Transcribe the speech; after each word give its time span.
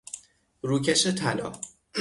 روکش 0.63 1.07
طلا 1.07 1.53